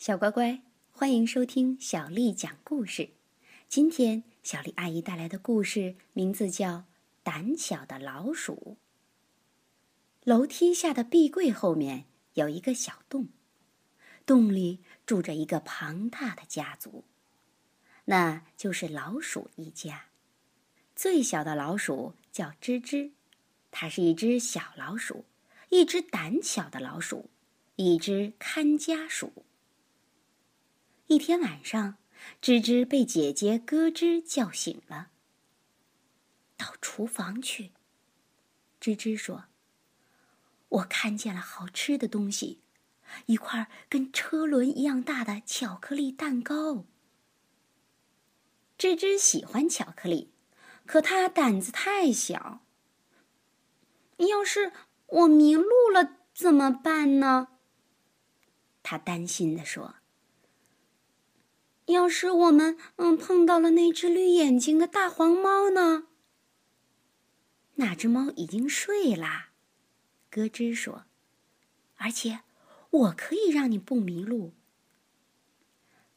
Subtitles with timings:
[0.00, 3.10] 小乖乖，欢迎收听小丽讲故事。
[3.68, 6.68] 今天小丽阿姨带来的故事名字叫
[7.22, 8.78] 《胆小的老鼠》。
[10.24, 13.28] 楼梯下的壁柜后面有一个小洞，
[14.24, 17.04] 洞里住着一个庞大的家族，
[18.06, 20.06] 那就是老鼠一家。
[20.96, 23.10] 最小的老鼠叫吱吱，
[23.70, 25.26] 它是一只小老鼠，
[25.68, 27.28] 一只胆小的老鼠，
[27.76, 29.44] 一只看家鼠。
[31.10, 31.96] 一天晚上，
[32.40, 35.08] 吱吱被姐姐咯吱叫醒了。
[36.56, 37.72] 到厨房去，
[38.80, 39.46] 吱吱说
[40.70, 42.60] ：“我看见了好吃的东西，
[43.26, 46.84] 一块跟车轮一样大的巧克力蛋糕。”
[48.78, 50.30] 吱吱喜欢巧克力，
[50.86, 52.64] 可他胆子太小。
[54.18, 54.72] 要是
[55.06, 57.48] 我迷路了怎么办呢？
[58.84, 59.96] 他担心地说。
[61.90, 66.08] 要是我们嗯碰到了那只绿眼睛的大黄猫呢？
[67.76, 69.50] 那只猫已经睡啦，
[70.30, 71.04] 咯吱说，
[71.96, 72.40] 而且
[72.90, 74.52] 我可以让你不迷路。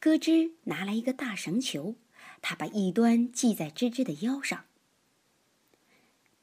[0.00, 1.96] 咯吱拿来一个大绳球，
[2.42, 4.66] 他把一端系在吱吱的腰上。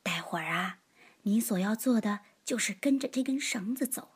[0.02, 0.80] 待会儿啊，
[1.23, 4.14] 你所要做的就是跟着这根绳子走，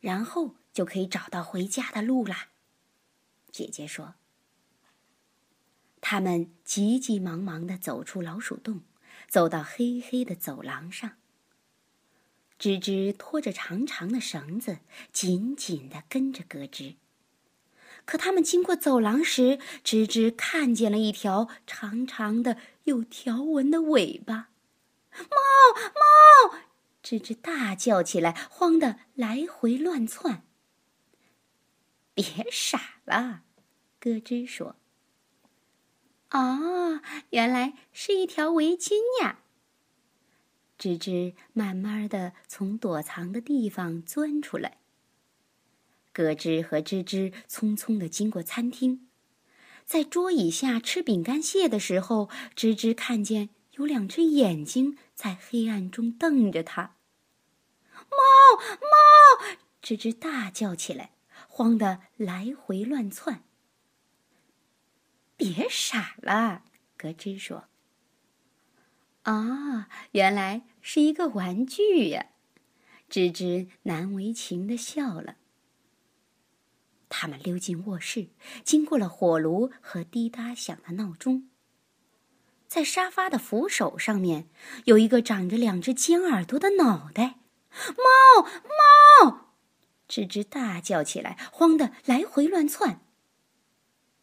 [0.00, 2.48] 然后就可以找到回家的路啦。
[3.52, 4.14] 姐姐说。
[6.00, 8.82] 他们急急忙忙地走出老鼠洞，
[9.28, 11.12] 走到黑黑的走廊上。
[12.58, 14.78] 吱吱拖着长长的绳子，
[15.12, 16.96] 紧紧地跟着咯吱。
[18.04, 24.50] 可他们经过走廊时，吱吱看见了一条长长的、有条纹的尾巴。
[25.12, 25.36] 猫
[25.94, 26.58] 猫！
[27.02, 30.44] 吱吱大叫起来，慌得来回乱窜。
[32.14, 33.42] 别傻了，
[34.00, 34.76] 咯吱说。
[36.32, 37.00] 哦，
[37.30, 39.40] 原来是一条围巾呀！
[40.78, 44.78] 吱吱慢慢的从躲藏的地方钻出来。
[46.12, 49.06] 咯吱和吱吱匆匆的经过餐厅，
[49.84, 56.96] 在桌椅下吃饼干屑的时候，吱吱看见有两只眼睛在黑暗中瞪着它。
[57.92, 59.56] 猫猫！
[59.82, 61.12] 吱吱大叫起来，
[61.48, 63.42] 慌得来回乱窜。
[65.40, 66.64] 别傻了，
[66.98, 67.64] 咯吱说。
[69.22, 72.26] 啊，原来是一个玩具呀！
[73.08, 75.36] 吱吱难为情的笑了。
[77.08, 78.28] 他们溜进卧室，
[78.62, 81.48] 经过了火炉和滴答响的闹钟。
[82.68, 84.50] 在沙发的扶手上面，
[84.84, 87.38] 有一个长着两只尖耳朵的脑袋。
[87.96, 88.42] 猫
[89.22, 89.54] 猫！
[90.06, 93.00] 吱吱大叫起来，慌得来回乱窜。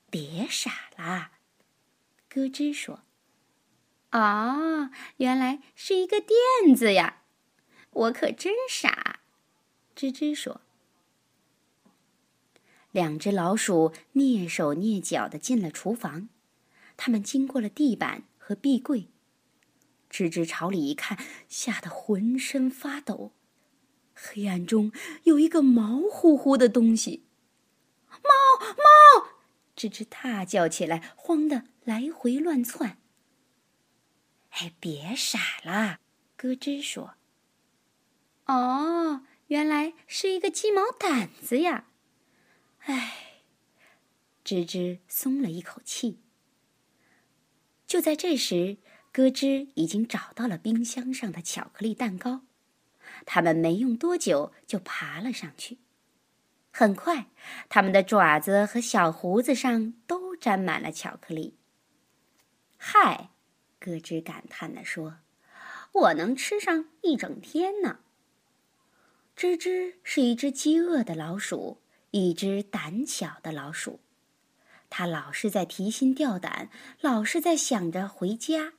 [0.09, 1.31] 别傻啦，
[2.29, 3.01] 咯吱说
[4.12, 7.23] ：“哦，原来是一个垫子呀！
[7.91, 9.19] 我可真傻。”
[9.95, 10.62] 吱吱说。
[12.91, 16.29] 两只老鼠蹑手蹑脚的进了厨房，
[16.95, 19.07] 他们经过了地板和壁柜。
[20.09, 21.19] 吱吱朝里一看，
[21.50, 23.34] 吓得浑身发抖。
[24.13, 24.91] 黑暗中
[25.25, 27.25] 有一个毛乎乎的东西。
[28.09, 28.29] 猫猫！
[29.77, 32.97] 吱吱大叫起来，慌得来回乱窜。
[34.49, 35.99] 哎，别傻了，
[36.35, 37.13] 咯吱说。
[38.47, 41.85] 哦，原来是一个鸡毛掸子呀！
[42.79, 43.43] 哎，
[44.43, 46.21] 吱吱松了一口气。
[47.85, 48.77] 就在这时，
[49.11, 52.41] 咯吱已经找到了冰箱上的巧克力蛋糕，
[53.27, 55.77] 他们没用多久就爬了上去。
[56.79, 57.25] 很快，
[57.69, 61.57] 他们的爪子和小胡子上都沾满了巧克力。
[62.77, 63.31] 嗨，
[63.79, 65.17] 咯吱感叹地说
[65.91, 68.01] ：“我能吃上一整天呢。”
[69.35, 73.99] 吱吱是一只饥饿的老鼠，一只胆小的老鼠，
[74.88, 76.69] 它老是在提心吊胆，
[77.01, 78.74] 老是在想着回家。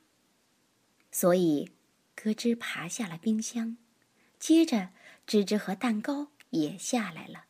[1.11, 1.73] 所以，
[2.15, 3.75] 咯吱爬下了冰箱，
[4.39, 4.91] 接着，
[5.27, 7.47] 吱吱和蛋糕也下来了。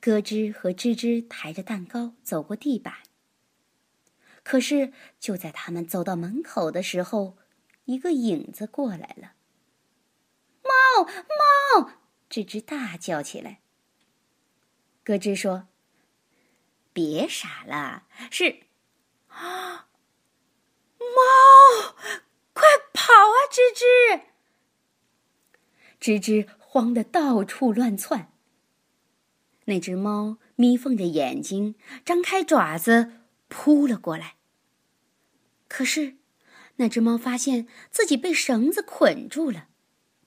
[0.00, 2.94] 咯吱和吱吱抬着蛋糕走过地板。
[4.42, 7.36] 可是就在他们走到门口的时候，
[7.84, 9.32] 一个影子过来了。
[10.62, 11.90] 猫猫！
[12.30, 13.60] 吱吱大叫起来。
[15.04, 15.68] 咯吱说
[16.92, 18.60] ：“别傻了，是
[19.28, 19.88] 啊，
[20.98, 21.94] 猫！
[22.52, 22.62] 快
[22.92, 24.22] 跑啊，吱吱！”
[26.00, 28.32] 吱吱慌得到处乱窜。
[29.68, 33.12] 那只猫眯缝着眼睛，张开爪子
[33.48, 34.36] 扑了过来。
[35.68, 36.16] 可是，
[36.76, 39.68] 那只猫发现自己被绳子捆住了，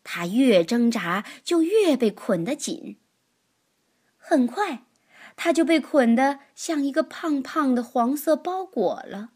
[0.03, 2.99] 它越挣扎就越被捆得紧。
[4.15, 4.85] 很快，
[5.35, 9.31] 它就被捆得像一个胖胖的黄色包裹了。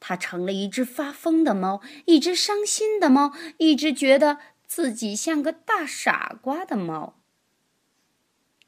[0.00, 7.20] 它成了一只发疯的猫，一只伤心的猫，一只觉得自己像个大傻瓜的猫。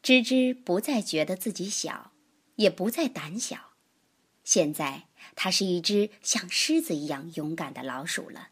[0.07, 2.13] 吱吱不再觉得自己小，
[2.55, 3.73] 也不再胆小，
[4.45, 8.51] 现在它是一只像狮子一样勇敢的老鼠了。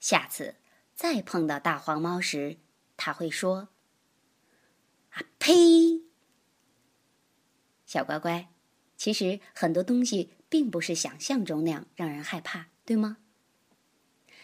[0.00, 0.56] 下次
[0.96, 2.58] 再碰到大黄猫时，
[2.96, 3.68] 它会说
[5.14, 6.02] ：“啊呸！”
[7.86, 8.48] 小乖乖，
[8.96, 13.18] 其实很多东西并不是想象中那样让人害怕，对吗？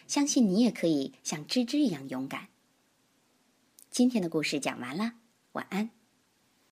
[0.07, 2.47] 相信你也可以像吱吱一样勇敢。
[3.91, 5.18] 今天的故事讲完了。
[5.53, 5.98] 晚安。